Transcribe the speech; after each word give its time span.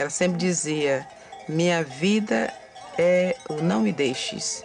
Ela 0.00 0.08
sempre 0.08 0.38
dizia: 0.38 1.06
Minha 1.46 1.84
vida 1.84 2.50
é 2.96 3.36
o 3.50 3.56
não 3.62 3.82
me 3.82 3.92
deixes. 3.92 4.62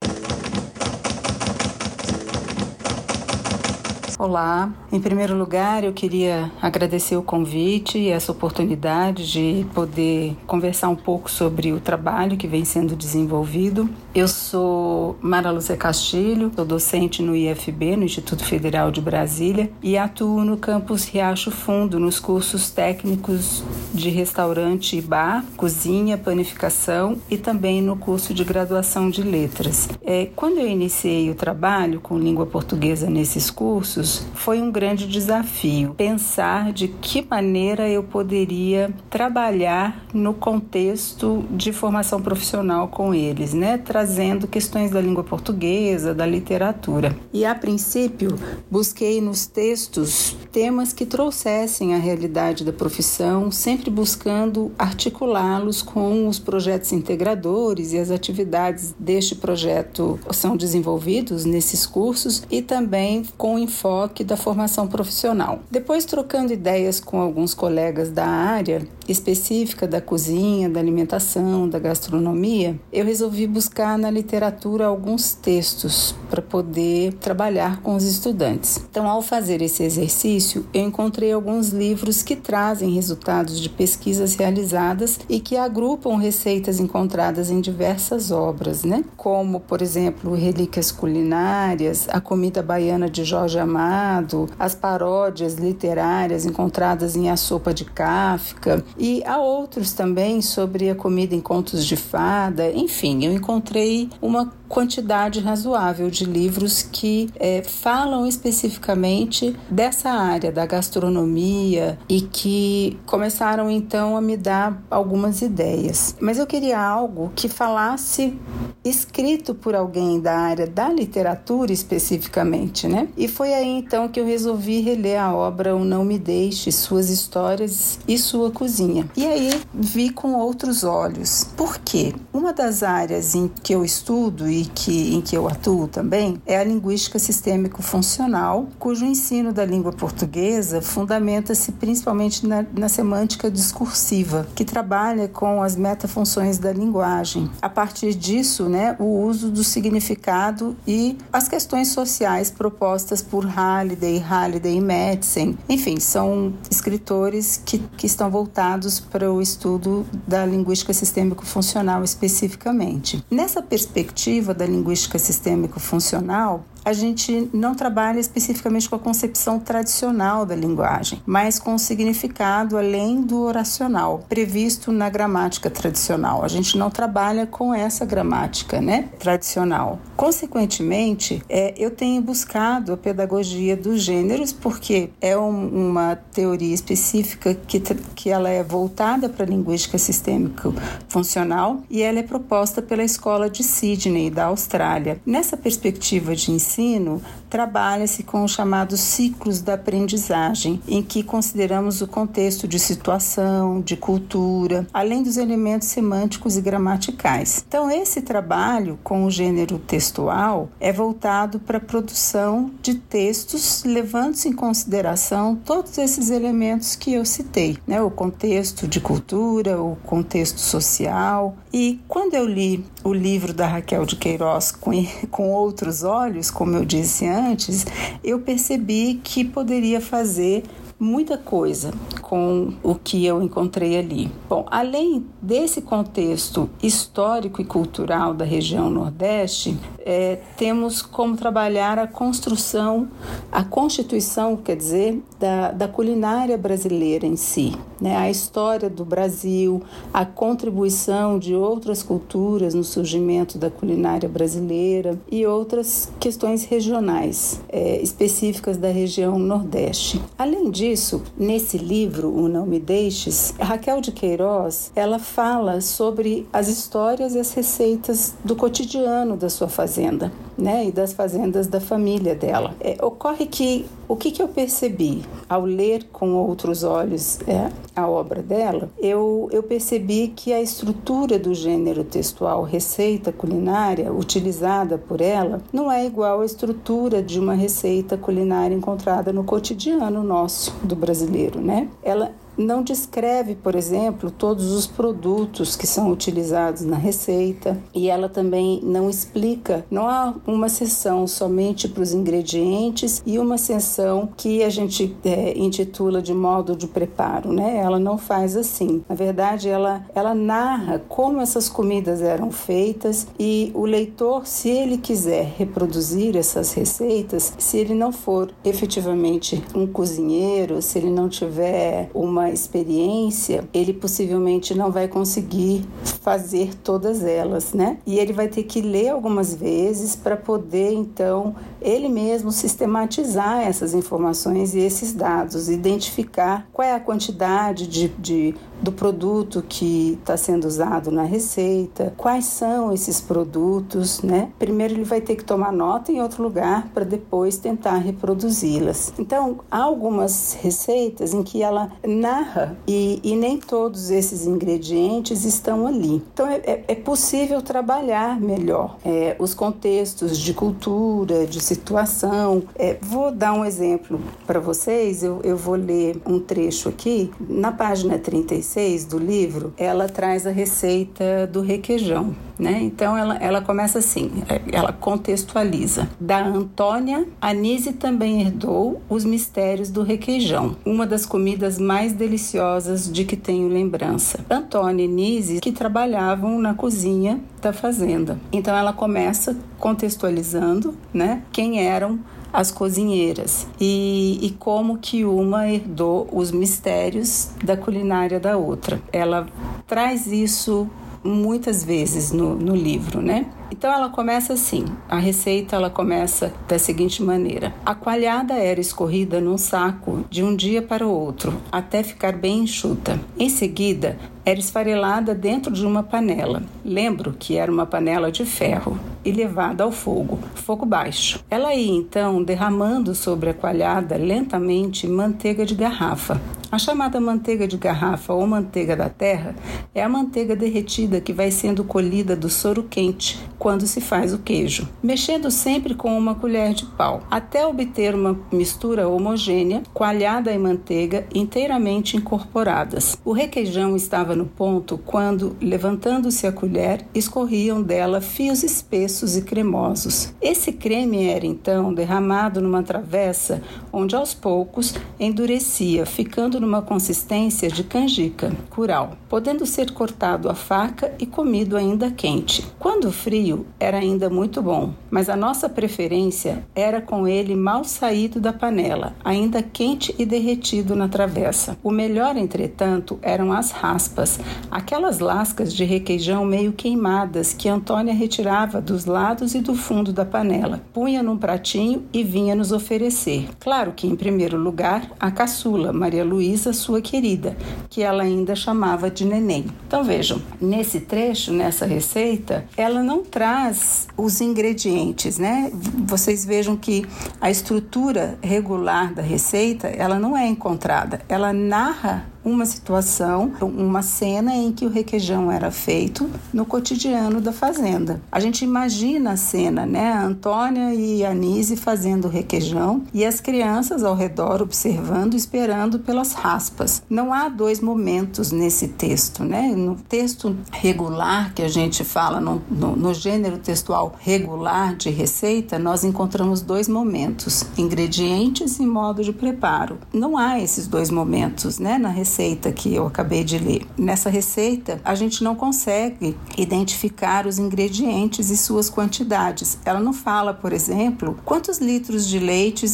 Olá, 4.17 4.71
em 4.95 5.01
primeiro 5.01 5.37
lugar 5.37 5.83
eu 5.83 5.91
queria 5.91 6.49
agradecer 6.61 7.17
o 7.17 7.21
convite 7.21 7.97
e 7.97 8.09
essa 8.09 8.31
oportunidade 8.31 9.29
de 9.29 9.65
poder 9.73 10.37
conversar 10.47 10.87
um 10.87 10.95
pouco 10.95 11.29
sobre 11.29 11.73
o 11.73 11.81
trabalho 11.81 12.37
que 12.37 12.47
vem 12.47 12.63
sendo 12.63 12.95
desenvolvido. 12.95 13.89
Eu 14.13 14.27
sou 14.27 15.17
Mara 15.21 15.51
Lúcia 15.51 15.75
Castilho, 15.75 16.49
sou 16.55 16.63
docente 16.63 17.21
no 17.21 17.35
IFB, 17.35 17.97
no 17.97 18.05
Instituto 18.05 18.45
Federal 18.45 18.89
de 18.89 19.01
Brasília, 19.01 19.69
e 19.83 19.97
atuo 19.97 20.45
no 20.45 20.55
campus 20.55 21.03
Riacho 21.03 21.51
Fundo 21.51 21.99
nos 21.99 22.17
cursos 22.17 22.69
técnicos 22.69 23.63
de 23.93 24.09
restaurante 24.09 24.97
e 24.97 25.01
bar, 25.01 25.43
cozinha, 25.57 26.17
panificação 26.17 27.17
e 27.29 27.37
também 27.37 27.81
no 27.81 27.97
curso 27.97 28.33
de 28.33 28.45
graduação 28.45 29.09
de 29.09 29.21
letras. 29.21 29.89
É, 30.01 30.29
quando 30.35 30.59
eu 30.59 30.67
iniciei 30.67 31.29
o 31.29 31.35
trabalho 31.35 31.99
com 31.99 32.17
língua 32.17 32.45
portuguesa 32.45 33.09
nesses 33.09 33.51
cursos, 33.51 34.25
foi 34.33 34.61
um 34.61 34.71
grande 34.71 34.84
desafio 34.93 35.95
pensar 35.95 36.71
de 36.71 36.87
que 36.87 37.25
maneira 37.27 37.89
eu 37.89 38.03
poderia 38.03 38.93
trabalhar 39.09 40.05
no 40.13 40.33
contexto 40.33 41.45
de 41.51 41.71
formação 41.71 42.21
profissional 42.21 42.89
com 42.89 43.13
eles, 43.13 43.53
né, 43.53 43.77
trazendo 43.77 44.47
questões 44.47 44.91
da 44.91 45.01
língua 45.01 45.23
portuguesa, 45.23 46.13
da 46.13 46.25
literatura. 46.25 47.15
E 47.33 47.45
a 47.45 47.55
princípio, 47.55 48.35
busquei 48.69 49.21
nos 49.21 49.45
textos 49.47 50.35
temas 50.55 50.93
que 50.93 51.05
trouxessem 51.05 51.93
a 51.93 51.97
realidade 51.97 52.63
da 52.63 52.71
profissão, 52.71 53.51
sempre 53.51 53.89
buscando 53.89 54.71
articulá-los 54.79 55.81
com 55.81 56.29
os 56.29 56.39
projetos 56.39 56.93
integradores 56.93 57.91
e 57.91 57.99
as 57.99 58.09
atividades 58.09 58.95
deste 58.97 59.35
projeto 59.35 60.17
são 60.31 60.55
desenvolvidos 60.55 61.43
nesses 61.43 61.85
cursos 61.85 62.41
e 62.49 62.61
também 62.61 63.25
com 63.37 63.59
enfoque 63.59 64.05
enfoque 64.15 64.23
da 64.23 64.37
formação 64.37 64.87
profissional. 64.87 65.59
Depois, 65.69 66.05
trocando 66.05 66.53
ideias 66.53 66.99
com 66.99 67.19
alguns 67.19 67.53
colegas 67.53 68.09
da 68.09 68.25
área 68.25 68.87
específica 69.07 69.87
da 69.87 70.01
cozinha, 70.01 70.69
da 70.69 70.79
alimentação, 70.79 71.67
da 71.67 71.77
gastronomia, 71.77 72.79
eu 72.91 73.05
resolvi 73.05 73.45
buscar 73.47 73.97
na 73.97 74.09
literatura 74.09 74.85
alguns 74.85 75.33
textos 75.33 76.15
para 76.29 76.41
poder 76.41 77.13
trabalhar 77.13 77.81
com 77.81 77.95
os 77.95 78.03
estudantes. 78.03 78.81
Então, 78.89 79.07
ao 79.07 79.21
fazer 79.21 79.61
esse 79.61 79.83
exercício, 79.83 80.44
eu 80.53 80.65
encontrei 80.73 81.31
alguns 81.31 81.69
livros 81.69 82.21
que 82.21 82.35
trazem 82.35 82.91
resultados 82.91 83.59
de 83.59 83.69
pesquisas 83.69 84.35
realizadas 84.35 85.19
e 85.29 85.39
que 85.39 85.57
agrupam 85.57 86.17
receitas 86.17 86.79
encontradas 86.79 87.49
em 87.49 87.61
diversas 87.61 88.31
obras, 88.31 88.83
né? 88.83 89.03
Como, 89.17 89.59
por 89.59 89.81
exemplo, 89.81 90.33
Relíquias 90.35 90.91
Culinárias, 90.91 92.07
A 92.09 92.19
Comida 92.19 92.61
Baiana 92.61 93.09
de 93.09 93.23
Jorge 93.23 93.57
Amado, 93.59 94.47
as 94.59 94.75
paródias 94.75 95.55
literárias 95.55 96.45
encontradas 96.45 97.15
em 97.15 97.29
A 97.29 97.37
Sopa 97.37 97.73
de 97.73 97.85
Kafka, 97.85 98.83
e 98.97 99.23
há 99.25 99.37
outros 99.37 99.93
também 99.93 100.41
sobre 100.41 100.89
a 100.89 100.95
comida 100.95 101.35
em 101.35 101.41
contos 101.41 101.85
de 101.85 101.95
fada. 101.95 102.69
Enfim, 102.71 103.25
eu 103.25 103.31
encontrei 103.31 104.09
uma 104.21 104.51
quantidade 104.75 105.39
razoável 105.39 106.09
de 106.09 106.25
livros 106.25 106.83
que 106.83 107.29
é, 107.39 107.63
falam 107.63 108.27
especificamente 108.27 109.55
dessa 109.69 110.09
área 110.09 110.51
da 110.51 110.65
gastronomia 110.65 111.97
e 112.09 112.19
que 112.19 112.99
começaram 113.05 113.71
então 113.71 114.17
a 114.17 114.21
me 114.21 114.35
dar 114.35 114.83
algumas 114.91 115.41
ideias. 115.41 116.17
Mas 116.19 116.37
eu 116.37 116.45
queria 116.45 116.77
algo 116.77 117.31
que 117.33 117.47
falasse 117.47 118.37
escrito 118.83 119.55
por 119.55 119.75
alguém 119.75 120.19
da 120.19 120.37
área 120.37 120.67
da 120.67 120.89
literatura 120.89 121.71
especificamente, 121.71 122.85
né? 122.85 123.07
E 123.15 123.29
foi 123.29 123.53
aí 123.53 123.69
então 123.69 124.09
que 124.09 124.19
eu 124.19 124.25
resolvi 124.25 124.81
reler 124.81 125.21
a 125.21 125.33
obra 125.33 125.73
O 125.73 125.85
Não 125.85 126.03
Me 126.03 126.19
Deixe, 126.19 126.69
Suas 126.69 127.09
Histórias 127.09 127.97
e 128.05 128.17
Sua 128.17 128.51
Cozinha. 128.51 129.09
E 129.15 129.25
aí 129.25 129.49
vi 129.73 130.09
com 130.09 130.33
outros 130.33 130.83
olhos. 130.83 131.45
Por 131.55 131.79
quê? 131.79 132.13
Uma 132.33 132.51
das 132.51 132.83
áreas 132.83 133.33
em 133.33 133.49
que 133.63 133.73
eu 133.73 133.83
estudo 133.83 134.49
e 134.49 134.64
que, 134.73 135.15
em 135.15 135.21
que 135.21 135.35
eu 135.35 135.47
atuo 135.47 135.87
também 135.87 136.41
é 136.45 136.57
a 136.57 136.63
linguística 136.63 137.19
sistêmico-funcional, 137.19 138.67
cujo 138.79 139.05
ensino 139.05 139.51
da 139.53 139.65
língua 139.65 139.91
portuguesa 139.91 140.81
fundamenta-se 140.81 141.71
principalmente 141.73 142.45
na, 142.47 142.65
na 142.73 142.89
semântica 142.89 143.49
discursiva, 143.49 144.47
que 144.55 144.65
trabalha 144.65 145.27
com 145.27 145.61
as 145.61 145.75
metafunções 145.75 146.57
da 146.57 146.71
linguagem. 146.71 147.49
A 147.61 147.69
partir 147.69 148.13
disso, 148.13 148.69
né, 148.69 148.95
o 148.99 149.21
uso 149.21 149.49
do 149.49 149.63
significado 149.63 150.75
e 150.87 151.17
as 151.31 151.47
questões 151.47 151.89
sociais 151.89 152.51
propostas 152.51 153.21
por 153.21 153.45
Halliday, 153.45 154.19
Halliday 154.19 154.77
e 154.77 154.81
Madsen. 154.81 155.57
Enfim, 155.67 155.99
são 155.99 156.53
escritores 156.69 157.61
que, 157.65 157.79
que 157.97 158.05
estão 158.05 158.29
voltados 158.29 158.99
para 158.99 159.31
o 159.31 159.41
estudo 159.41 160.05
da 160.27 160.45
linguística 160.45 160.93
sistêmico-funcional 160.93 162.03
especificamente. 162.03 163.23
Nessa 163.29 163.61
perspectiva 163.61 164.44
da 164.53 164.65
linguística 164.65 165.17
sistêmico-funcional, 165.17 166.65
a 166.85 166.93
gente 166.93 167.49
não 167.51 167.73
trabalha 167.73 168.19
especificamente 168.19 168.87
com 168.87 168.95
a 168.95 168.99
concepção 168.99 169.59
tradicional 169.59 170.45
da 170.45 170.55
linguagem, 170.55 171.19
mas 171.25 171.57
com 171.57 171.73
o 171.73 171.79
significado 171.79 172.77
além 172.77 173.23
do 173.23 173.41
oracional, 173.41 174.23
previsto 174.29 174.91
na 174.91 175.09
gramática 175.09 175.67
tradicional. 175.69 176.43
A 176.43 176.47
gente 176.47 176.77
não 176.77 176.91
trabalha 176.91 177.47
com 177.47 177.73
essa 177.73 178.05
gramática 178.05 178.79
né, 178.79 179.09
tradicional. 179.17 179.99
Consequentemente, 180.15 181.41
é, 181.49 181.73
eu 181.75 181.89
tenho 181.89 182.21
buscado 182.21 182.93
a 182.93 182.97
pedagogia 182.97 183.75
dos 183.75 184.01
gêneros, 184.01 184.53
porque 184.53 185.09
é 185.19 185.35
um, 185.35 185.89
uma 185.89 186.15
teoria 186.15 186.73
específica 186.73 187.55
que, 187.55 187.79
que 187.79 188.29
ela 188.29 188.49
é 188.49 188.63
voltada 188.63 189.27
para 189.27 189.43
a 189.43 189.49
linguística 189.49 189.97
sistêmico-funcional 189.97 191.81
e 191.89 192.03
ela 192.03 192.19
é 192.19 192.23
proposta 192.23 192.81
pela 192.81 193.03
Escola 193.03 193.49
de 193.49 193.63
Sydney, 193.63 194.29
da 194.29 194.45
Austrália. 194.45 195.19
Nessa 195.25 195.57
perspectiva 195.57 196.35
de 196.35 196.51
ensino, 196.51 196.74
ensino 196.75 197.21
trabalha-se 197.49 198.23
com 198.23 198.43
os 198.43 198.51
chamados 198.51 198.99
ciclos 198.99 199.61
da 199.61 199.75
aprendizagem, 199.75 200.81
em 200.87 201.01
que 201.01 201.23
consideramos 201.23 202.01
o 202.01 202.07
contexto 202.07 202.67
de 202.67 202.77
situação, 202.77 203.79
de 203.79 203.95
cultura, 203.95 204.85
além 204.93 205.23
dos 205.23 205.37
elementos 205.37 205.87
semânticos 205.87 206.57
e 206.57 206.61
gramaticais. 206.61 207.63
Então, 207.65 207.89
esse 207.89 208.21
trabalho 208.21 208.99
com 209.03 209.23
o 209.23 209.31
gênero 209.31 209.79
textual 209.79 210.69
é 210.81 210.91
voltado 210.91 211.59
para 211.59 211.77
a 211.77 211.81
produção 211.81 212.71
de 212.81 212.95
textos, 212.95 213.83
levando-se 213.85 214.49
em 214.49 214.53
consideração 214.53 215.55
todos 215.55 215.97
esses 215.97 216.29
elementos 216.29 216.95
que 216.95 217.13
eu 217.13 217.23
citei, 217.23 217.77
né? 217.87 218.01
o 218.01 218.11
contexto 218.11 218.85
de 218.85 218.99
cultura, 218.99 219.81
o 219.81 219.95
contexto 220.03 220.59
social. 220.59 221.55
E 221.71 222.01
quando 222.07 222.33
eu 222.33 222.45
li 222.45 222.83
o 223.03 223.13
livro 223.13 223.53
da 223.53 223.67
Raquel 223.67 224.05
de 224.05 224.17
Queiroz 224.17 224.71
com, 224.71 224.91
com 225.31 225.51
outros 225.51 226.03
olhos, 226.03 226.51
com 226.51 226.64
como 226.65 226.77
eu 226.77 226.83
disse 226.83 227.27
antes, 227.27 227.85
eu 228.23 228.39
percebi 228.39 229.21
que 229.23 229.45
poderia 229.45 230.01
fazer 230.01 230.63
muita 230.99 231.37
coisa 231.37 231.93
com 232.23 232.73
o 232.81 232.95
que 232.95 233.23
eu 233.23 233.39
encontrei 233.39 233.99
ali. 233.99 234.31
Bom, 234.49 234.65
além 234.71 235.23
desse 235.39 235.79
contexto 235.79 236.67
histórico 236.81 237.61
e 237.61 237.65
cultural 237.65 238.33
da 238.33 238.43
região 238.43 238.89
Nordeste, 238.89 239.77
é, 239.99 240.39
temos 240.57 241.03
como 241.03 241.35
trabalhar 241.37 241.99
a 241.99 242.07
construção, 242.07 243.09
a 243.51 243.63
constituição, 243.63 244.57
quer 244.57 244.77
dizer, 244.77 245.21
da, 245.39 245.71
da 245.71 245.87
culinária 245.87 246.57
brasileira 246.57 247.27
em 247.27 247.35
si, 247.35 247.73
né? 248.05 248.15
a 248.15 248.29
história 248.29 248.87
do 248.87 249.03
Brasil, 249.03 249.81
a 250.13 250.23
contribuição 250.23 251.39
de 251.39 251.55
outras 251.55 252.03
culturas 252.03 252.75
no 252.75 252.83
surgimento 252.83 253.57
da 253.57 253.71
culinária 253.71 254.29
brasileira 254.29 255.19
e 255.31 255.43
outras 255.45 256.11
questões 256.19 256.65
regionais 256.65 257.59
é, 257.67 257.99
específicas 258.01 258.77
da 258.77 258.89
região 258.89 259.39
Nordeste. 259.39 260.21
Além 260.37 260.69
disso, 260.69 261.23
nesse 261.35 261.79
livro, 261.79 262.29
O 262.29 262.47
Não 262.47 262.65
Me 262.67 262.79
Deixes, 262.79 263.55
Raquel 263.59 263.99
de 264.01 264.11
Queiroz, 264.11 264.91
ela 264.95 265.17
fala 265.17 265.81
sobre 265.81 266.47
as 266.53 266.67
histórias 266.67 267.33
e 267.33 267.39
as 267.39 267.53
receitas 267.53 268.35
do 268.45 268.55
cotidiano 268.55 269.35
da 269.35 269.49
sua 269.49 269.67
fazenda 269.67 270.31
né, 270.57 270.85
e 270.85 270.91
das 270.91 271.13
fazendas 271.13 271.67
da 271.67 271.81
família 271.81 272.35
dela. 272.35 272.75
É, 272.79 272.97
ocorre 273.03 273.45
que 273.45 273.85
o 274.07 274.15
que, 274.15 274.31
que 274.31 274.41
eu 274.41 274.47
percebi 274.47 275.23
ao 275.47 275.65
ler 275.65 276.07
com 276.11 276.33
outros 276.33 276.83
olhos 276.83 277.39
é, 277.47 277.71
a 277.95 278.07
obra 278.07 278.41
dela, 278.41 278.89
eu, 278.99 279.49
eu 279.51 279.63
percebi 279.63 280.27
que 280.27 280.53
a 280.53 280.61
estrutura 280.61 281.39
do 281.39 281.53
gênero 281.53 282.03
textual 282.03 282.63
receita 282.63 283.31
culinária 283.31 284.11
utilizada 284.11 284.97
por 284.97 285.21
ela 285.21 285.61
não 285.71 285.91
é 285.91 286.05
igual 286.05 286.41
à 286.41 286.45
estrutura 286.45 287.21
de 287.21 287.39
uma 287.39 287.53
receita 287.53 288.17
culinária 288.17 288.75
encontrada 288.75 289.31
no 289.31 289.43
cotidiano 289.43 290.23
nosso 290.23 290.75
do 290.83 290.95
brasileiro, 290.95 291.59
né? 291.59 291.87
Ela 292.03 292.31
não 292.57 292.83
descreve, 292.83 293.55
por 293.55 293.75
exemplo, 293.75 294.31
todos 294.31 294.71
os 294.71 294.87
produtos 294.87 295.75
que 295.75 295.87
são 295.87 296.11
utilizados 296.11 296.83
na 296.83 296.97
receita 296.97 297.77
e 297.93 298.09
ela 298.09 298.29
também 298.29 298.79
não 298.83 299.09
explica, 299.09 299.85
não 299.89 300.07
há 300.07 300.33
uma 300.45 300.69
seção 300.69 301.27
somente 301.27 301.87
para 301.87 302.03
os 302.03 302.13
ingredientes 302.13 303.21
e 303.25 303.39
uma 303.39 303.57
seção 303.57 304.29
que 304.35 304.63
a 304.63 304.69
gente 304.69 305.15
é, 305.23 305.57
intitula 305.57 306.21
de 306.21 306.33
modo 306.33 306.75
de 306.75 306.87
preparo, 306.87 307.51
né? 307.51 307.77
Ela 307.77 307.99
não 307.99 308.17
faz 308.17 308.55
assim. 308.55 309.03
Na 309.07 309.15
verdade, 309.15 309.69
ela, 309.69 310.05
ela 310.13 310.33
narra 310.33 311.01
como 311.07 311.41
essas 311.41 311.69
comidas 311.69 312.21
eram 312.21 312.51
feitas 312.51 313.27
e 313.39 313.71
o 313.73 313.85
leitor, 313.85 314.45
se 314.45 314.69
ele 314.69 314.97
quiser 314.97 315.53
reproduzir 315.57 316.35
essas 316.35 316.73
receitas, 316.73 317.53
se 317.57 317.77
ele 317.77 317.93
não 317.93 318.11
for 318.11 318.51
efetivamente 318.63 319.63
um 319.73 319.87
cozinheiro, 319.87 320.81
se 320.81 320.97
ele 320.97 321.09
não 321.09 321.29
tiver 321.29 322.09
uma 322.13 322.44
experiência, 322.49 323.63
ele 323.73 323.93
possivelmente 323.93 324.73
não 324.75 324.91
vai 324.91 325.07
conseguir 325.07 325.85
fazer 326.21 326.73
todas 326.75 327.23
elas, 327.23 327.73
né? 327.73 327.97
E 328.05 328.19
ele 328.19 328.33
vai 328.33 328.47
ter 328.47 328.63
que 328.63 328.81
ler 328.81 329.09
algumas 329.09 329.53
vezes 329.53 330.15
para 330.15 330.35
poder 330.35 330.93
então 330.93 331.55
ele 331.85 332.09
mesmo 332.09 332.51
sistematizar 332.51 333.61
essas 333.61 333.93
informações 333.93 334.73
e 334.73 334.79
esses 334.79 335.13
dados, 335.13 335.69
identificar 335.69 336.67
qual 336.73 336.87
é 336.87 336.93
a 336.93 336.99
quantidade 336.99 337.87
de, 337.87 338.07
de 338.17 338.55
do 338.81 338.91
produto 338.91 339.63
que 339.67 340.17
está 340.19 340.35
sendo 340.37 340.65
usado 340.65 341.11
na 341.11 341.23
receita, 341.23 342.13
quais 342.17 342.45
são 342.45 342.91
esses 342.91 343.21
produtos, 343.21 344.21
né? 344.21 344.49
Primeiro 344.59 344.93
ele 344.93 345.03
vai 345.03 345.21
ter 345.21 345.35
que 345.35 345.43
tomar 345.43 345.71
nota 345.71 346.11
em 346.11 346.21
outro 346.21 346.43
lugar 346.43 346.89
para 346.93 347.03
depois 347.03 347.57
tentar 347.57 347.97
reproduzi-las. 347.97 349.13
Então, 349.17 349.59
há 349.71 349.81
algumas 349.81 350.57
receitas 350.61 351.33
em 351.33 351.41
que 351.41 351.63
ela 351.63 351.91
narra 352.05 352.77
e, 352.87 353.19
e 353.23 353.35
nem 353.35 353.57
todos 353.57 354.09
esses 354.11 354.45
ingredientes 354.45 355.45
estão 355.45 355.87
ali. 355.87 356.21
Então, 356.33 356.47
é, 356.47 356.55
é, 356.65 356.83
é 356.87 356.95
possível 356.95 357.61
trabalhar 357.61 358.39
melhor 358.39 358.97
é, 359.05 359.35
os 359.39 359.53
contextos 359.53 360.37
de 360.37 360.53
cultura, 360.53 361.45
de 361.45 361.61
situação. 361.75 362.63
É, 362.75 362.97
vou 363.01 363.31
dar 363.31 363.53
um 363.53 363.63
exemplo 363.63 364.19
para 364.47 364.59
vocês, 364.59 365.23
eu, 365.23 365.41
eu 365.43 365.57
vou 365.57 365.75
ler 365.75 366.21
um 366.25 366.39
trecho 366.39 366.89
aqui. 366.89 367.31
Na 367.39 367.71
página 367.71 368.17
36 368.17 369.05
do 369.05 369.17
livro, 369.17 369.73
ela 369.77 370.07
traz 370.07 370.47
a 370.47 370.51
receita 370.51 371.47
do 371.47 371.61
requeijão. 371.61 372.35
Né? 372.57 372.79
Então 372.81 373.17
ela, 373.17 373.35
ela 373.37 373.61
começa 373.61 373.99
assim, 373.99 374.31
ela 374.71 374.93
contextualiza. 374.93 376.09
Da 376.19 376.45
Antônia, 376.45 377.25
Anise 377.41 377.93
também 377.93 378.41
herdou 378.41 379.01
os 379.09 379.25
mistérios 379.25 379.89
do 379.89 380.03
requeijão, 380.03 380.75
uma 380.85 381.05
das 381.05 381.25
comidas 381.25 381.77
mais 381.77 382.13
deliciosas 382.13 383.11
de 383.11 383.25
que 383.25 383.35
tenho 383.35 383.67
lembrança. 383.67 384.39
Antônia 384.49 385.03
e 385.03 385.07
Nise 385.07 385.59
que 385.59 385.71
trabalhavam 385.71 386.59
na 386.59 386.73
cozinha 386.73 387.39
da 387.61 387.73
fazenda. 387.73 388.39
Então 388.51 388.75
ela 388.75 388.93
começa 388.93 389.57
contextualizando, 389.77 390.95
né, 391.13 391.41
quem 391.51 391.85
eram 391.85 392.19
as 392.55 392.71
cozinheiras 392.71 393.67
e, 393.79 394.39
e 394.41 394.51
como 394.51 394.97
que 394.97 395.25
uma 395.25 395.67
herdou 395.67 396.27
os 396.31 396.51
mistérios 396.51 397.49
da 397.63 397.75
culinária 397.75 398.39
da 398.39 398.57
outra. 398.57 399.01
Ela 399.11 399.45
traz 399.85 400.25
isso 400.25 400.89
muitas 401.25 401.83
vezes 401.83 402.31
no, 402.31 402.55
no 402.55 402.75
livro, 402.75 403.21
né? 403.21 403.47
Então 403.71 403.91
ela 403.91 404.09
começa 404.09 404.53
assim, 404.53 404.85
a 405.09 405.17
receita 405.17 405.75
ela 405.75 405.89
começa 405.89 406.53
da 406.67 406.77
seguinte 406.77 407.21
maneira: 407.23 407.73
a 407.85 407.95
coalhada 407.95 408.53
era 408.53 408.79
escorrida 408.79 409.41
num 409.41 409.57
saco 409.57 410.25
de 410.29 410.43
um 410.43 410.55
dia 410.55 410.81
para 410.81 411.05
o 411.05 411.09
outro, 411.09 411.53
até 411.71 412.03
ficar 412.03 412.33
bem 412.33 412.59
enxuta. 412.59 413.19
Em 413.37 413.49
seguida, 413.49 414.17
era 414.45 414.59
esfarelada 414.59 415.33
dentro 415.33 415.73
de 415.73 415.85
uma 415.85 416.03
panela. 416.03 416.61
Lembro 416.83 417.35
que 417.37 417.57
era 417.57 417.71
uma 417.71 417.85
panela 417.85 418.31
de 418.31 418.45
ferro 418.45 418.99
e 419.23 419.31
levada 419.31 419.83
ao 419.83 419.91
fogo, 419.91 420.39
fogo 420.53 420.85
baixo. 420.85 421.43
Ela 421.49 421.73
ia 421.73 421.91
então 421.91 422.43
derramando 422.43 423.15
sobre 423.15 423.49
a 423.49 423.53
coalhada 423.55 424.15
lentamente 424.17 425.07
manteiga 425.07 425.65
de 425.65 425.73
garrafa. 425.73 426.39
A 426.71 426.77
chamada 426.77 427.19
manteiga 427.19 427.67
de 427.67 427.77
garrafa 427.77 428.33
ou 428.33 428.45
manteiga 428.45 428.95
da 428.95 429.09
terra 429.09 429.55
é 429.93 430.03
a 430.03 430.09
manteiga 430.09 430.55
derretida 430.55 431.21
que 431.21 431.33
vai 431.33 431.49
sendo 431.49 431.83
colhida 431.83 432.35
do 432.35 432.49
soro 432.49 432.83
quente 432.83 433.39
quando 433.57 433.87
se 433.87 434.01
faz 434.01 434.33
o 434.33 434.39
queijo, 434.39 434.87
mexendo 435.01 435.49
sempre 435.49 435.95
com 435.95 436.17
uma 436.17 436.35
colher 436.35 436.73
de 436.73 436.85
pau, 436.85 437.23
até 437.29 437.65
obter 437.65 438.15
uma 438.15 438.37
mistura 438.51 439.07
homogênea, 439.07 439.83
coalhada 439.93 440.51
e 440.51 440.57
manteiga 440.57 441.25
inteiramente 441.33 442.17
incorporadas. 442.17 443.17
O 443.23 443.31
requeijão 443.31 443.95
estava 443.95 444.35
no 444.35 444.45
ponto 444.45 444.97
quando, 444.97 445.55
levantando-se 445.61 446.47
a 446.47 446.51
colher, 446.51 447.05
escorriam 447.13 447.81
dela 447.81 448.21
fios 448.21 448.63
espessos 448.63 449.37
e 449.37 449.41
cremosos. 449.41 450.33
Esse 450.41 450.71
creme 450.71 451.27
era 451.27 451.45
então 451.45 451.93
derramado 451.93 452.61
numa 452.61 452.83
travessa, 452.83 453.61
onde 453.91 454.15
aos 454.15 454.33
poucos 454.33 454.93
endurecia, 455.19 456.05
ficando 456.05 456.59
numa 456.59 456.81
consistência 456.81 457.69
de 457.69 457.83
canjica, 457.83 458.51
curau, 458.69 459.17
podendo 459.29 459.65
ser 459.65 459.91
cortado 459.91 460.49
a 460.49 460.55
faca 460.55 461.13
e 461.19 461.25
comido 461.25 461.77
ainda 461.77 462.11
quente. 462.11 462.65
Quando 462.79 463.11
frio, 463.11 463.54
era 463.79 463.99
ainda 463.99 464.29
muito 464.29 464.61
bom, 464.61 464.93
mas 465.11 465.29
a 465.29 465.35
nossa 465.35 465.69
preferência 465.69 466.65
era 466.73 466.99
com 466.99 467.27
ele 467.27 467.55
mal 467.55 467.83
saído 467.83 468.39
da 468.39 468.51
panela, 468.51 469.15
ainda 469.23 469.61
quente 469.61 470.13
e 470.17 470.25
derretido 470.25 470.95
na 470.95 471.07
travessa. 471.07 471.77
O 471.83 471.91
melhor, 471.91 472.35
entretanto, 472.35 473.19
eram 473.21 473.53
as 473.53 473.71
raspas, 473.71 474.39
aquelas 474.71 475.19
lascas 475.19 475.73
de 475.73 475.83
requeijão 475.83 476.43
meio 476.43 476.73
queimadas 476.73 477.53
que 477.53 477.69
Antônia 477.69 478.13
retirava 478.13 478.81
dos 478.81 479.05
lados 479.05 479.55
e 479.55 479.61
do 479.61 479.75
fundo 479.75 480.11
da 480.11 480.25
panela, 480.25 480.81
punha 480.93 481.21
num 481.21 481.37
pratinho 481.37 482.05
e 482.11 482.23
vinha 482.23 482.55
nos 482.55 482.71
oferecer. 482.71 483.47
Claro 483.59 483.93
que, 483.95 484.07
em 484.07 484.15
primeiro 484.15 484.57
lugar, 484.57 485.11
a 485.19 485.29
caçula, 485.29 485.93
Maria 485.93 486.23
Luísa, 486.23 486.73
sua 486.73 487.01
querida, 487.01 487.55
que 487.89 488.01
ela 488.01 488.23
ainda 488.23 488.55
chamava 488.55 489.09
de 489.09 489.25
neném. 489.25 489.65
Então 489.87 490.03
vejam, 490.03 490.41
nesse 490.59 490.99
trecho, 490.99 491.51
nessa 491.51 491.85
receita, 491.85 492.65
ela 492.75 493.03
não 493.03 493.23
traz 493.35 494.07
os 494.15 494.39
ingredientes, 494.39 495.37
né? 495.37 495.69
Vocês 496.05 496.45
vejam 496.45 496.77
que 496.77 497.05
a 497.41 497.51
estrutura 497.51 498.39
regular 498.41 499.13
da 499.13 499.21
receita, 499.21 499.89
ela 499.89 500.17
não 500.17 500.37
é 500.37 500.47
encontrada. 500.47 501.19
Ela 501.27 501.51
narra 501.51 502.27
uma 502.45 502.65
situação, 502.65 503.51
uma 503.59 504.03
cena 504.03 504.55
em 504.55 504.71
que 504.71 504.85
o 504.85 504.89
requeijão 504.89 505.51
era 505.51 505.71
feito 505.71 506.29
no 506.53 506.63
cotidiano 506.63 507.41
da 507.41 507.51
fazenda. 507.51 508.21
A 508.31 508.39
gente 508.39 508.63
imagina 508.63 509.31
a 509.31 509.37
cena, 509.37 509.85
né? 509.85 510.13
A 510.13 510.23
Antônia 510.23 510.93
e 510.93 511.25
a 511.25 511.31
Anise 511.31 511.75
fazendo 511.75 512.25
o 512.25 512.29
requeijão 512.29 513.03
e 513.11 513.25
as 513.25 513.41
crianças 513.41 514.03
ao 514.03 514.15
redor 514.15 514.61
observando, 514.61 515.33
esperando 515.33 515.97
pelas 515.99 516.33
raspas. 516.33 517.01
Não 517.09 517.33
há 517.33 517.49
dois 517.49 517.81
momentos 517.81 518.51
nesse 518.51 518.89
texto, 518.89 519.43
né? 519.43 519.73
No 519.75 519.95
texto 519.95 520.55
regular 520.71 521.51
que 521.53 521.63
a 521.63 521.67
gente 521.67 522.03
fala, 522.03 522.39
no, 522.39 522.61
no, 522.69 522.95
no 522.95 523.13
gênero 523.13 523.57
textual 523.57 524.13
regular 524.19 524.95
de 524.95 525.09
receita, 525.09 525.79
nós 525.79 526.03
encontramos 526.03 526.61
dois 526.61 526.87
momentos: 526.87 527.65
ingredientes 527.75 528.77
e 528.77 528.85
modo 528.85 529.23
de 529.23 529.33
preparo. 529.33 529.97
Não 530.13 530.37
há 530.37 530.59
esses 530.59 530.85
dois 530.85 531.09
momentos, 531.09 531.79
né? 531.79 531.97
Na 531.97 532.09
receita 532.09 532.34
receita 532.35 532.71
que 532.71 532.93
eu 532.93 533.07
acabei 533.07 533.45
de 533.45 533.57
ler. 533.57 533.85
Nessa 533.97 534.29
receita, 534.29 534.99
a 535.05 535.15
gente 535.15 535.41
não 535.41 535.55
consegue 535.55 536.35
identificar 536.57 537.47
os 537.47 537.57
ingredientes 537.57 538.49
e 538.49 538.57
suas 538.57 538.89
quantidades. 538.89 539.77
Ela 539.85 540.01
não 540.01 540.11
fala, 540.11 540.53
por 540.53 540.73
exemplo, 540.73 541.37
quantos 541.45 541.79
litros 541.79 542.27
de 542.27 542.37
leite, 542.37 542.85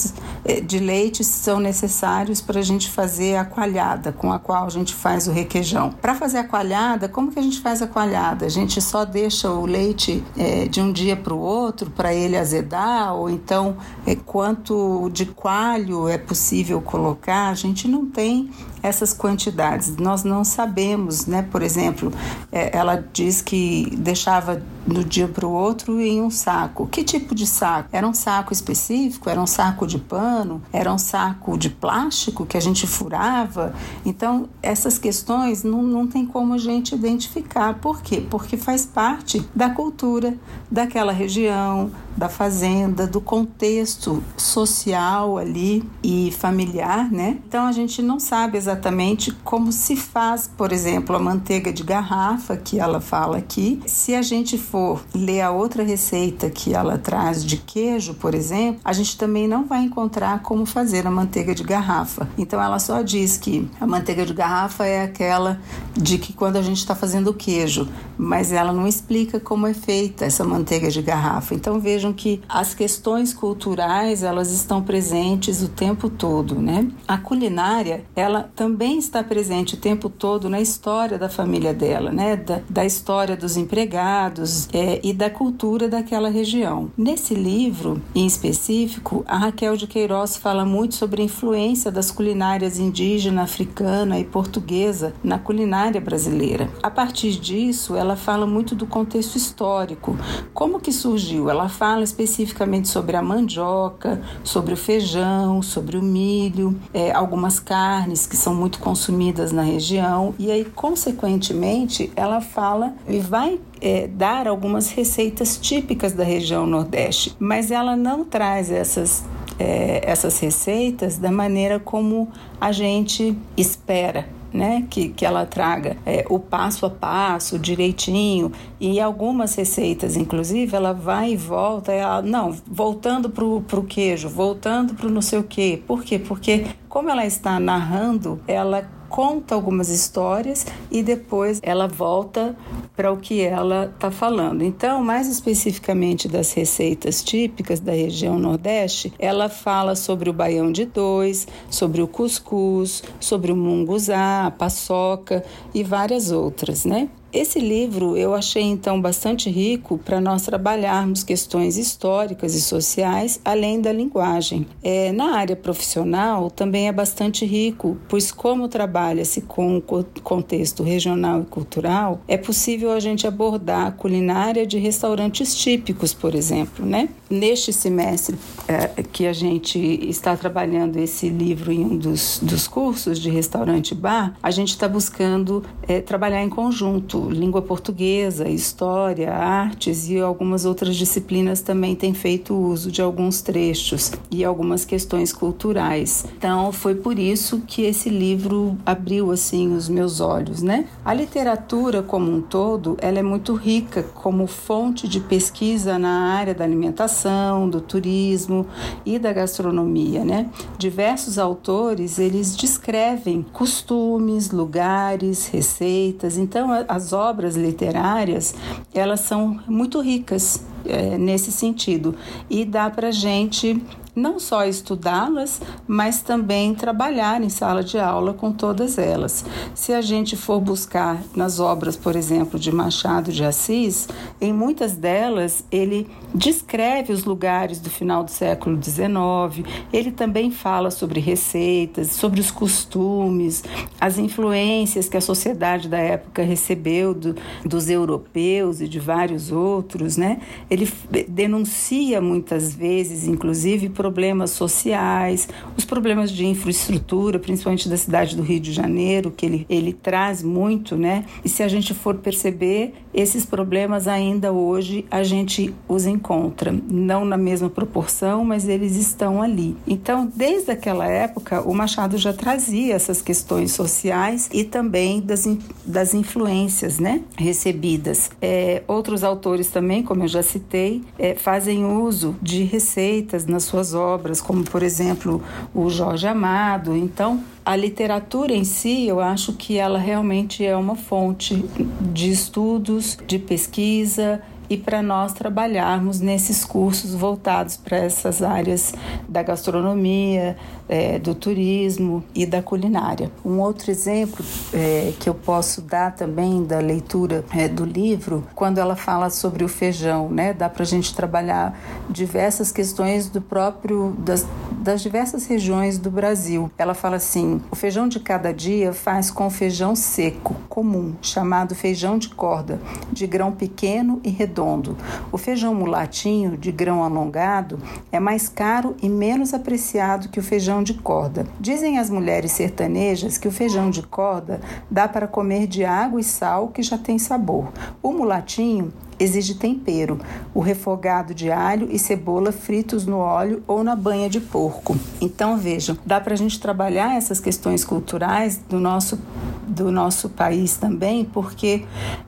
eh, 0.45 0.61
de 0.61 0.77
leite 0.77 1.23
são 1.23 1.59
necessários 1.59 2.39
para 2.39 2.59
a 2.59 2.63
gente 2.63 2.89
fazer 2.89 3.35
a 3.35 3.43
coalhada 3.43 4.11
com 4.11 4.31
a 4.31 4.37
qual 4.37 4.65
a 4.65 4.69
gente 4.69 4.93
faz 4.93 5.27
o 5.27 5.31
requeijão. 5.31 5.91
Para 5.91 6.13
fazer 6.13 6.37
a 6.37 6.43
coalhada, 6.43 7.09
como 7.09 7.31
que 7.31 7.39
a 7.39 7.43
gente 7.43 7.59
faz 7.61 7.81
a 7.81 7.87
coalhada? 7.87 8.45
A 8.45 8.49
gente 8.49 8.79
só 8.79 9.03
deixa 9.05 9.49
o 9.49 9.65
leite 9.65 10.23
é, 10.37 10.67
de 10.67 10.79
um 10.79 10.91
dia 10.91 11.15
para 11.15 11.33
o 11.33 11.39
outro 11.39 11.89
para 11.89 12.13
ele 12.13 12.37
azedar? 12.37 13.15
Ou 13.15 13.27
então, 13.27 13.77
é, 14.05 14.15
quanto 14.15 15.09
de 15.11 15.25
coalho 15.25 16.07
é 16.07 16.17
possível 16.17 16.79
colocar? 16.79 17.49
A 17.49 17.55
gente 17.55 17.87
não 17.87 18.05
tem 18.05 18.51
essas 18.81 19.13
quantidades. 19.13 19.95
Nós 19.97 20.23
não 20.23 20.43
sabemos, 20.43 21.25
né? 21.25 21.41
Por 21.41 21.61
exemplo, 21.61 22.11
é, 22.51 22.75
ela 22.75 23.03
diz 23.13 23.41
que 23.41 23.95
deixava 23.97 24.61
do 24.85 25.03
dia 25.03 25.27
para 25.27 25.45
o 25.45 25.51
outro 25.51 25.99
em 26.01 26.21
um 26.21 26.29
saco. 26.29 26.87
Que 26.87 27.03
tipo 27.03 27.35
de 27.35 27.45
saco? 27.45 27.89
Era 27.91 28.07
um 28.07 28.13
saco 28.13 28.51
específico? 28.51 29.29
Era 29.29 29.39
um 29.39 29.47
saco 29.47 29.85
de 29.85 29.97
pano? 29.97 30.61
Era 30.73 30.91
um 30.91 30.97
saco 30.97 31.57
de 31.57 31.69
plástico 31.69 32.45
que 32.45 32.57
a 32.57 32.59
gente 32.59 32.87
furava? 32.87 33.73
Então, 34.05 34.49
essas 34.61 34.97
questões 34.97 35.63
não, 35.63 35.83
não 35.83 36.07
tem 36.07 36.25
como 36.25 36.53
a 36.53 36.57
gente 36.57 36.95
identificar. 36.95 37.75
Por 37.75 38.01
quê? 38.01 38.25
Porque 38.29 38.57
faz 38.57 38.85
parte 38.85 39.45
da 39.55 39.69
cultura 39.69 40.35
daquela 40.69 41.11
região, 41.11 41.91
da 42.15 42.29
fazenda, 42.29 43.07
do 43.07 43.21
contexto 43.21 44.23
social 44.37 45.37
ali 45.37 45.83
e 46.03 46.31
familiar, 46.37 47.11
né? 47.11 47.39
Então 47.47 47.65
a 47.65 47.71
gente 47.71 48.01
não 48.01 48.19
sabe 48.19 48.57
exatamente 48.57 49.31
como 49.43 49.71
se 49.71 49.95
faz, 49.95 50.49
por 50.57 50.71
exemplo, 50.71 51.15
a 51.15 51.19
manteiga 51.19 51.71
de 51.71 51.83
garrafa 51.83 52.57
que 52.57 52.79
ela 52.79 52.99
fala 52.99 53.37
aqui. 53.37 53.81
Se 53.85 54.13
a 54.15 54.21
gente 54.21 54.57
for 54.57 55.03
ler 55.13 55.41
a 55.41 55.51
outra 55.51 55.83
receita 55.83 56.49
que 56.49 56.73
ela 56.73 56.97
traz 56.97 57.45
de 57.45 57.57
queijo, 57.57 58.13
por 58.13 58.33
exemplo, 58.33 58.81
a 58.83 58.93
gente 58.93 59.17
também 59.17 59.47
não 59.47 59.65
vai 59.65 59.83
encontrar 59.83 60.41
como 60.41 60.65
fazer 60.65 61.07
a 61.07 61.11
manteiga 61.11 61.55
de 61.55 61.63
garrafa. 61.63 62.27
Então 62.37 62.61
ela 62.61 62.79
só 62.79 63.01
diz 63.01 63.37
que 63.37 63.69
a 63.79 63.87
manteiga 63.87 64.25
de 64.25 64.33
garrafa 64.33 64.85
é 64.85 65.03
aquela 65.03 65.59
de 65.93 66.17
que 66.17 66.33
quando 66.33 66.57
a 66.57 66.61
gente 66.61 66.77
está 66.77 66.95
fazendo 66.95 67.29
o 67.29 67.33
queijo, 67.33 67.87
mas 68.17 68.51
ela 68.51 68.71
não 68.71 68.87
explica 68.87 69.39
como 69.39 69.67
é 69.67 69.73
feita 69.73 70.25
essa 70.25 70.43
manteiga 70.43 70.89
de 70.89 71.01
garrafa. 71.01 71.55
Então 71.55 71.79
vejam 72.01 72.13
que 72.13 72.41
as 72.49 72.73
questões 72.73 73.31
culturais 73.31 74.23
elas 74.23 74.51
estão 74.51 74.81
presentes 74.81 75.61
o 75.61 75.69
tempo 75.69 76.09
todo, 76.09 76.55
né? 76.55 76.87
A 77.07 77.17
culinária 77.17 78.03
ela 78.15 78.49
também 78.55 78.97
está 78.97 79.23
presente 79.23 79.75
o 79.75 79.77
tempo 79.77 80.09
todo 80.09 80.49
na 80.49 80.59
história 80.59 81.19
da 81.19 81.29
família 81.29 81.73
dela, 81.73 82.11
né? 82.11 82.35
Da, 82.35 82.61
da 82.67 82.83
história 82.83 83.37
dos 83.37 83.55
empregados 83.55 84.67
é, 84.73 84.99
e 85.03 85.13
da 85.13 85.29
cultura 85.29 85.87
daquela 85.87 86.29
região. 86.29 86.89
Nesse 86.97 87.35
livro, 87.35 88.01
em 88.15 88.25
específico, 88.25 89.23
a 89.27 89.37
Raquel 89.37 89.77
de 89.77 89.85
Queiroz 89.85 90.35
fala 90.35 90.65
muito 90.65 90.95
sobre 90.95 91.21
a 91.21 91.25
influência 91.25 91.91
das 91.91 92.09
culinárias 92.09 92.79
indígena, 92.79 93.43
africana 93.43 94.17
e 94.19 94.23
portuguesa 94.23 95.13
na 95.23 95.37
culinária 95.37 96.01
brasileira. 96.01 96.67
A 96.81 96.89
partir 96.89 97.39
disso, 97.39 97.95
ela 97.95 98.15
fala 98.15 98.47
muito 98.47 98.73
do 98.73 98.87
contexto 98.87 99.35
histórico, 99.35 100.17
como 100.51 100.79
que 100.79 100.91
surgiu. 100.91 101.49
Ela 101.49 101.69
fala 101.69 101.90
especificamente 101.99 102.87
sobre 102.87 103.17
a 103.17 103.21
mandioca, 103.21 104.21
sobre 104.43 104.73
o 104.73 104.77
feijão, 104.77 105.61
sobre 105.61 105.97
o 105.97 106.01
milho, 106.01 106.79
é, 106.93 107.11
algumas 107.11 107.59
carnes 107.59 108.25
que 108.25 108.37
são 108.37 108.53
muito 108.53 108.79
consumidas 108.79 109.51
na 109.51 109.63
região. 109.63 110.33
E 110.37 110.51
aí, 110.51 110.63
consequentemente, 110.63 112.11
ela 112.15 112.39
fala 112.39 112.93
e 113.07 113.19
vai 113.19 113.59
é, 113.81 114.07
dar 114.07 114.47
algumas 114.47 114.91
receitas 114.91 115.57
típicas 115.57 116.13
da 116.13 116.23
região 116.23 116.65
Nordeste, 116.67 117.35
mas 117.39 117.71
ela 117.71 117.95
não 117.95 118.23
traz 118.23 118.71
essas 118.71 119.23
é, 119.59 120.01
essas 120.03 120.39
receitas 120.39 121.17
da 121.17 121.31
maneira 121.31 121.79
como 121.79 122.29
a 122.59 122.71
gente 122.71 123.37
espera 123.55 124.40
né, 124.53 124.85
que, 124.89 125.09
que 125.09 125.25
ela 125.25 125.45
traga 125.45 125.97
é, 126.05 126.25
o 126.29 126.39
passo 126.39 126.85
a 126.85 126.89
passo, 126.89 127.57
direitinho, 127.57 128.51
e 128.79 128.99
algumas 128.99 129.55
receitas, 129.55 130.15
inclusive, 130.17 130.75
ela 130.75 130.93
vai 130.93 131.33
e 131.33 131.37
volta, 131.37 131.91
ela, 131.91 132.21
não, 132.21 132.55
voltando 132.67 133.29
para 133.29 133.45
o 133.45 133.83
queijo, 133.83 134.29
voltando 134.29 134.93
para 134.93 135.07
o 135.07 135.09
não 135.09 135.21
sei 135.21 135.39
o 135.39 135.43
quê. 135.43 135.81
Por 135.85 136.03
quê? 136.03 136.19
Porque 136.19 136.65
como 136.89 137.09
ela 137.09 137.25
está 137.25 137.59
narrando, 137.59 138.39
ela 138.47 138.87
conta 139.11 139.53
algumas 139.53 139.89
histórias 139.89 140.65
e 140.89 141.03
depois 141.03 141.59
ela 141.61 141.85
volta 141.85 142.55
para 142.95 143.11
o 143.11 143.17
que 143.17 143.41
ela 143.41 143.91
está 143.93 144.09
falando. 144.09 144.63
Então, 144.63 145.03
mais 145.03 145.27
especificamente 145.27 146.29
das 146.29 146.53
receitas 146.53 147.21
típicas 147.21 147.81
da 147.81 147.91
região 147.91 148.39
Nordeste, 148.39 149.13
ela 149.19 149.49
fala 149.49 149.95
sobre 149.95 150.29
o 150.29 150.33
baião 150.33 150.71
de 150.71 150.85
dois, 150.85 151.45
sobre 151.69 152.01
o 152.01 152.07
cuscuz, 152.07 153.03
sobre 153.19 153.51
o 153.51 153.55
munguzá, 153.55 154.45
a 154.47 154.51
paçoca 154.51 155.43
e 155.73 155.83
várias 155.83 156.31
outras, 156.31 156.85
né? 156.85 157.09
Esse 157.33 157.59
livro 157.59 158.17
eu 158.17 158.33
achei 158.33 158.63
então 158.63 158.99
bastante 158.99 159.49
rico 159.49 159.97
para 159.97 160.19
nós 160.19 160.41
trabalharmos 160.41 161.23
questões 161.23 161.77
históricas 161.77 162.53
e 162.55 162.61
sociais 162.61 163.39
além 163.45 163.79
da 163.79 163.93
linguagem. 163.93 164.67
É, 164.83 165.13
na 165.13 165.37
área 165.37 165.55
profissional 165.55 166.51
também 166.51 166.89
é 166.89 166.91
bastante 166.91 167.45
rico, 167.45 167.97
pois 168.09 168.33
como 168.33 168.67
trabalha-se 168.67 169.41
com 169.41 169.77
o 169.77 169.81
contexto 170.21 170.83
regional 170.83 171.41
e 171.41 171.45
cultural, 171.45 172.19
é 172.27 172.35
possível 172.35 172.91
a 172.91 172.99
gente 172.99 173.25
abordar 173.25 173.87
a 173.87 173.91
culinária 173.91 174.67
de 174.67 174.77
restaurantes 174.77 175.55
típicos, 175.55 176.13
por 176.13 176.35
exemplo, 176.35 176.85
né? 176.85 177.07
Neste 177.29 177.71
semestre 177.71 178.37
é, 178.67 179.03
que 179.03 179.25
a 179.25 179.31
gente 179.31 179.79
está 179.79 180.35
trabalhando 180.35 180.97
esse 180.97 181.29
livro 181.29 181.71
em 181.71 181.85
um 181.85 181.97
dos, 181.97 182.39
dos 182.41 182.67
cursos 182.67 183.17
de 183.19 183.29
restaurante 183.29 183.95
bar, 183.95 184.35
a 184.43 184.51
gente 184.51 184.71
está 184.71 184.87
buscando 184.89 185.63
é, 185.87 186.01
trabalhar 186.01 186.43
em 186.43 186.49
conjunto 186.49 187.20
língua 187.29 187.61
portuguesa, 187.61 188.47
história, 188.47 189.33
artes 189.33 190.09
e 190.09 190.19
algumas 190.19 190.65
outras 190.65 190.95
disciplinas 190.95 191.61
também 191.61 191.95
têm 191.95 192.13
feito 192.13 192.55
uso 192.55 192.91
de 192.91 193.01
alguns 193.01 193.41
trechos 193.41 194.11
e 194.29 194.43
algumas 194.43 194.85
questões 194.85 195.33
culturais. 195.33 196.25
Então 196.37 196.71
foi 196.71 196.95
por 196.95 197.17
isso 197.19 197.61
que 197.67 197.83
esse 197.83 198.09
livro 198.09 198.77
abriu 198.85 199.31
assim 199.31 199.73
os 199.73 199.87
meus 199.87 200.19
olhos, 200.19 200.61
né? 200.61 200.85
A 201.03 201.13
literatura 201.13 202.01
como 202.01 202.31
um 202.31 202.41
todo, 202.41 202.97
ela 203.01 203.19
é 203.19 203.23
muito 203.23 203.53
rica 203.55 204.03
como 204.03 204.47
fonte 204.47 205.07
de 205.07 205.19
pesquisa 205.19 205.97
na 205.97 206.33
área 206.33 206.53
da 206.53 206.63
alimentação, 206.63 207.69
do 207.69 207.81
turismo 207.81 208.65
e 209.05 209.17
da 209.17 209.33
gastronomia, 209.33 210.23
né? 210.23 210.49
Diversos 210.77 211.37
autores, 211.37 212.19
eles 212.19 212.55
descrevem 212.55 213.45
costumes, 213.53 214.51
lugares, 214.51 215.47
receitas. 215.47 216.37
Então 216.37 216.69
as 216.87 217.10
as 217.11 217.13
obras 217.13 217.55
literárias 217.55 218.55
elas 218.93 219.19
são 219.19 219.59
muito 219.67 219.99
ricas 219.99 220.63
é, 220.85 221.17
nesse 221.17 221.51
sentido. 221.51 222.15
E 222.49 222.63
dá 222.63 222.89
para 222.89 223.11
gente 223.11 223.81
não 224.15 224.39
só 224.39 224.65
estudá-las, 224.65 225.61
mas 225.87 226.21
também 226.21 226.73
trabalhar 226.73 227.41
em 227.41 227.49
sala 227.49 227.83
de 227.83 227.97
aula 227.97 228.33
com 228.33 228.51
todas 228.51 228.97
elas. 228.97 229.45
Se 229.73 229.93
a 229.93 230.01
gente 230.01 230.35
for 230.35 230.59
buscar 230.59 231.21
nas 231.35 231.59
obras, 231.59 231.95
por 231.95 232.15
exemplo, 232.15 232.59
de 232.59 232.71
Machado 232.71 233.31
de 233.31 233.43
Assis, 233.43 234.07
em 234.39 234.51
muitas 234.53 234.95
delas 234.95 235.63
ele 235.71 236.09
descreve 236.33 237.13
os 237.13 237.23
lugares 237.23 237.79
do 237.79 237.89
final 237.89 238.23
do 238.23 238.31
século 238.31 238.81
XIX, 238.81 239.67
ele 239.91 240.11
também 240.11 240.51
fala 240.51 240.91
sobre 240.91 241.19
receitas, 241.19 242.11
sobre 242.11 242.39
os 242.39 242.51
costumes, 242.51 243.63
as 243.99 244.17
influências 244.17 245.07
que 245.07 245.17
a 245.17 245.21
sociedade 245.21 245.87
da 245.87 245.97
época 245.97 246.43
recebeu 246.43 247.13
do, 247.13 247.35
dos 247.65 247.89
europeus 247.89 248.81
e 248.81 248.87
de 248.87 248.99
vários 248.99 249.51
outros, 249.51 250.17
né? 250.17 250.41
Ele 250.69 250.91
denuncia 251.27 252.21
muitas 252.21 252.73
vezes, 252.73 253.27
inclusive, 253.27 253.89
problemas 254.01 254.49
sociais, 254.49 255.47
os 255.77 255.85
problemas 255.85 256.31
de 256.31 256.43
infraestrutura, 256.43 257.37
principalmente 257.37 257.87
da 257.87 257.95
cidade 257.95 258.35
do 258.35 258.41
Rio 258.41 258.59
de 258.59 258.73
Janeiro, 258.73 259.29
que 259.29 259.45
ele, 259.45 259.65
ele 259.69 259.93
traz 259.93 260.41
muito, 260.41 260.97
né? 260.97 261.23
E 261.45 261.49
se 261.49 261.61
a 261.61 261.67
gente 261.67 261.93
for 261.93 262.15
perceber, 262.15 262.95
esses 263.13 263.45
problemas 263.45 264.07
ainda 264.07 264.51
hoje 264.51 265.05
a 265.09 265.23
gente 265.23 265.73
os 265.87 266.05
encontra, 266.05 266.73
não 266.89 267.25
na 267.25 267.37
mesma 267.37 267.69
proporção, 267.69 268.45
mas 268.45 268.67
eles 268.67 268.95
estão 268.95 269.41
ali. 269.41 269.75
Então, 269.85 270.31
desde 270.33 270.71
aquela 270.71 271.05
época, 271.07 271.61
o 271.61 271.73
Machado 271.73 272.17
já 272.17 272.33
trazia 272.33 272.95
essas 272.95 273.21
questões 273.21 273.71
sociais 273.71 274.49
e 274.53 274.63
também 274.63 275.21
das, 275.21 275.47
das 275.85 276.13
influências, 276.13 276.99
né? 276.99 277.21
Recebidas. 277.37 278.29
É, 278.41 278.83
outros 278.87 279.23
autores 279.23 279.67
também, 279.67 280.03
como 280.03 280.23
eu 280.23 280.27
já 280.27 280.43
citei, 280.43 281.03
é, 281.17 281.35
fazem 281.35 281.85
uso 281.85 282.35
de 282.41 282.63
receitas 282.63 283.45
nas 283.45 283.63
suas 283.63 283.93
obras, 283.93 284.41
como 284.41 284.63
por 284.63 284.83
exemplo 284.83 285.41
o 285.73 285.89
Jorge 285.89 286.27
Amado. 286.27 286.95
Então, 286.95 287.43
a 287.65 287.75
literatura 287.75 288.53
em 288.53 288.63
si, 288.63 289.07
eu 289.07 289.19
acho 289.19 289.53
que 289.53 289.77
ela 289.77 289.99
realmente 289.99 290.65
é 290.65 290.75
uma 290.75 290.95
fonte 290.95 291.63
de 292.01 292.31
estudos, 292.31 293.17
de 293.27 293.37
pesquisa 293.37 294.41
e 294.71 294.77
para 294.77 295.01
nós 295.01 295.33
trabalharmos 295.33 296.21
nesses 296.21 296.63
cursos 296.63 297.13
voltados 297.13 297.75
para 297.75 297.97
essas 297.97 298.41
áreas 298.41 298.93
da 299.27 299.43
gastronomia, 299.43 300.55
é, 300.87 301.19
do 301.19 301.35
turismo 301.35 302.23
e 302.33 302.45
da 302.45 302.61
culinária. 302.61 303.29
Um 303.43 303.59
outro 303.59 303.91
exemplo 303.91 304.45
é, 304.73 305.11
que 305.19 305.27
eu 305.27 305.33
posso 305.33 305.81
dar 305.81 306.15
também 306.15 306.63
da 306.63 306.79
leitura 306.79 307.43
é, 307.53 307.67
do 307.67 307.83
livro, 307.83 308.47
quando 308.55 308.77
ela 308.77 308.95
fala 308.95 309.29
sobre 309.29 309.65
o 309.65 309.67
feijão, 309.67 310.29
né? 310.29 310.53
Dá 310.53 310.69
para 310.69 310.83
a 310.83 310.85
gente 310.85 311.13
trabalhar 311.13 311.77
diversas 312.09 312.71
questões 312.71 313.27
do 313.27 313.41
próprio 313.41 314.15
das, 314.19 314.47
das 314.81 315.01
diversas 315.01 315.45
regiões 315.45 315.99
do 315.99 316.09
Brasil. 316.09 316.71
Ela 316.77 316.95
fala 316.95 317.17
assim: 317.17 317.61
o 317.69 317.75
feijão 317.75 318.07
de 318.07 318.19
cada 318.19 318.51
dia 318.51 318.91
faz 318.91 319.29
com 319.29 319.49
feijão 319.49 319.95
seco, 319.95 320.55
comum, 320.67 321.13
chamado 321.21 321.75
feijão 321.75 322.17
de 322.17 322.29
corda, 322.29 322.81
de 323.11 323.27
grão 323.27 323.51
pequeno 323.51 324.19
e 324.23 324.29
redondo. 324.29 324.97
O 325.31 325.37
feijão 325.37 325.75
mulatinho, 325.75 326.57
de 326.57 326.71
grão 326.71 327.03
alongado, 327.03 327.79
é 328.11 328.19
mais 328.19 328.49
caro 328.49 328.95
e 329.01 329.07
menos 329.07 329.53
apreciado 329.53 330.29
que 330.29 330.39
o 330.39 330.43
feijão 330.43 330.81
de 330.81 330.95
corda. 330.95 331.45
Dizem 331.59 331.99
as 331.99 332.09
mulheres 332.09 332.51
sertanejas 332.51 333.37
que 333.37 333.47
o 333.47 333.51
feijão 333.51 333.91
de 333.91 334.01
corda 334.01 334.59
dá 334.89 335.07
para 335.07 335.27
comer 335.27 335.67
de 335.67 335.85
água 335.85 336.19
e 336.19 336.23
sal 336.23 336.69
que 336.69 336.81
já 336.81 336.97
tem 336.97 337.19
sabor. 337.19 337.71
O 338.01 338.11
mulatinho 338.11 338.91
exige 339.21 339.55
tempero, 339.55 340.19
o 340.53 340.59
refogado 340.59 341.33
de 341.33 341.51
alho 341.51 341.87
e 341.91 341.99
cebola 341.99 342.51
fritos 342.51 343.05
no 343.05 343.17
óleo 343.17 343.63
ou 343.67 343.83
na 343.83 343.95
banha 343.95 344.29
de 344.29 344.39
porco. 344.39 344.97
Então 345.19 345.57
vejam, 345.57 345.97
dá 346.05 346.19
para 346.19 346.33
a 346.33 346.37
gente 346.37 346.59
trabalhar 346.59 347.15
essas 347.15 347.39
questões 347.39 347.83
culturais 347.83 348.57
do 348.69 348.79
nosso 348.79 349.19
do 349.67 349.89
nosso 349.89 350.27
país 350.27 350.75
também, 350.75 351.23
porque 351.23 351.85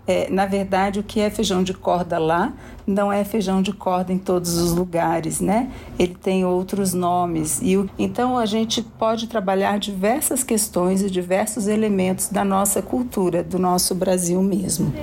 é, 0.08 0.30
na 0.30 0.46
verdade 0.46 1.00
o 1.00 1.04
que 1.04 1.20
é 1.20 1.30
feijão 1.30 1.62
de 1.62 1.74
corda 1.74 2.18
lá 2.18 2.54
não 2.88 3.12
é 3.12 3.24
feijão 3.26 3.62
de 3.62 3.74
corda 3.74 4.14
em 4.14 4.18
todos 4.18 4.58
os 4.58 4.74
lugares, 4.74 5.42
né? 5.42 5.70
Ele 6.00 6.16
tem 6.16 6.46
outros 6.46 6.94
nomes 6.94 7.60
e 7.62 7.76
o, 7.76 7.90
então 8.00 8.38
a 8.38 8.46
gente 8.46 8.82
pode 8.82 9.28
trabalhar 9.28 9.78
diversas 9.78 10.42
questões 10.42 11.02
e 11.02 11.10
diversos 11.10 11.68
elementos 11.68 12.30
da 12.30 12.46
nossa 12.46 12.82
cultura, 12.82 13.44
do 13.44 13.60
nosso 13.60 13.94
Brasil 13.94 14.42
mesmo 14.42 14.94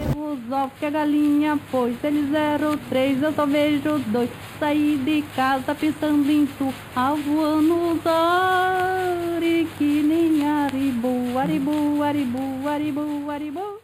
ovos 0.52 0.72
que 0.78 0.86
a 0.86 0.90
galinha 0.90 1.58
pôs. 1.70 1.94
Eles 2.02 2.32
eram 2.34 2.76
três, 2.88 3.22
eu 3.22 3.32
só 3.32 3.46
vejo 3.46 3.98
dois. 4.06 4.30
Saí 4.58 4.96
de 5.04 5.22
casa 5.34 5.74
pensando 5.74 6.30
em 6.30 6.46
tu, 6.46 6.72
avoando 6.94 7.92
os 7.92 8.06
ares 8.06 9.68
que 9.78 10.02
nem 10.02 10.46
aribu, 10.46 11.38
aribu, 11.38 12.02
aribu, 12.02 12.68
aribu, 12.68 13.30
aribu. 13.30 13.79